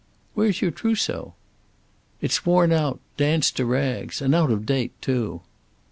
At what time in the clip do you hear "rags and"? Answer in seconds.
3.67-4.33